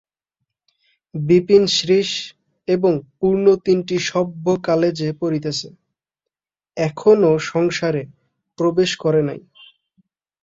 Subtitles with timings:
[1.15, 2.09] বিপিন শ্রীশ
[2.67, 5.67] এবং পূর্ণ তিনটি সভ্য কালেজে পড়িতেছে,
[6.77, 8.03] এখনো সংসারে
[8.57, 9.39] প্রবেশ করে নাই।